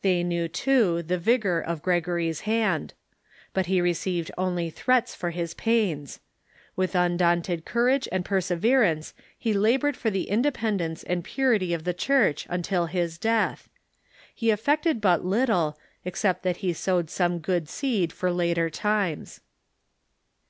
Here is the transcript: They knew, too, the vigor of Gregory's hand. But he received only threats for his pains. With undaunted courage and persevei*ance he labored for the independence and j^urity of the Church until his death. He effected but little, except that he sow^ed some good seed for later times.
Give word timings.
They 0.00 0.24
knew, 0.24 0.48
too, 0.48 1.02
the 1.02 1.18
vigor 1.18 1.60
of 1.60 1.82
Gregory's 1.82 2.40
hand. 2.48 2.94
But 3.52 3.66
he 3.66 3.82
received 3.82 4.30
only 4.38 4.70
threats 4.70 5.14
for 5.14 5.32
his 5.32 5.52
pains. 5.52 6.18
With 6.76 6.94
undaunted 6.94 7.66
courage 7.66 8.08
and 8.10 8.24
persevei*ance 8.24 9.12
he 9.36 9.52
labored 9.52 9.94
for 9.94 10.08
the 10.08 10.30
independence 10.30 11.02
and 11.02 11.22
j^urity 11.26 11.74
of 11.74 11.84
the 11.84 11.92
Church 11.92 12.46
until 12.48 12.86
his 12.86 13.18
death. 13.18 13.68
He 14.34 14.50
effected 14.50 14.98
but 14.98 15.26
little, 15.26 15.76
except 16.06 16.42
that 16.42 16.64
he 16.64 16.70
sow^ed 16.70 17.10
some 17.10 17.38
good 17.38 17.68
seed 17.68 18.14
for 18.14 18.32
later 18.32 18.70
times. 18.70 19.42